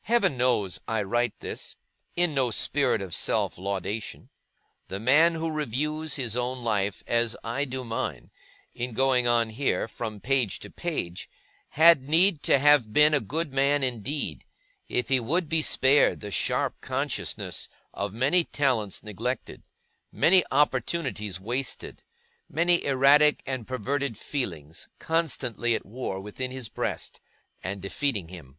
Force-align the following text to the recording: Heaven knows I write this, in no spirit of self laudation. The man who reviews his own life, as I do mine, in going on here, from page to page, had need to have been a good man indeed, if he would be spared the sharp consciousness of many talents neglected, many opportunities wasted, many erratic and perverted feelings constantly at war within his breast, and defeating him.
Heaven 0.00 0.36
knows 0.36 0.80
I 0.88 1.04
write 1.04 1.38
this, 1.38 1.76
in 2.16 2.34
no 2.34 2.50
spirit 2.50 3.00
of 3.00 3.14
self 3.14 3.56
laudation. 3.56 4.28
The 4.88 4.98
man 4.98 5.36
who 5.36 5.52
reviews 5.52 6.16
his 6.16 6.36
own 6.36 6.64
life, 6.64 7.04
as 7.06 7.36
I 7.44 7.64
do 7.64 7.84
mine, 7.84 8.32
in 8.74 8.92
going 8.92 9.28
on 9.28 9.50
here, 9.50 9.86
from 9.86 10.18
page 10.18 10.58
to 10.66 10.68
page, 10.70 11.30
had 11.68 12.08
need 12.08 12.42
to 12.42 12.58
have 12.58 12.92
been 12.92 13.14
a 13.14 13.20
good 13.20 13.54
man 13.54 13.84
indeed, 13.84 14.44
if 14.88 15.10
he 15.10 15.20
would 15.20 15.48
be 15.48 15.62
spared 15.62 16.18
the 16.18 16.32
sharp 16.32 16.80
consciousness 16.80 17.68
of 17.94 18.12
many 18.12 18.42
talents 18.42 19.04
neglected, 19.04 19.62
many 20.10 20.42
opportunities 20.50 21.38
wasted, 21.40 22.02
many 22.48 22.84
erratic 22.84 23.44
and 23.46 23.68
perverted 23.68 24.18
feelings 24.18 24.88
constantly 24.98 25.72
at 25.76 25.86
war 25.86 26.20
within 26.20 26.50
his 26.50 26.68
breast, 26.68 27.20
and 27.62 27.80
defeating 27.80 28.26
him. 28.26 28.58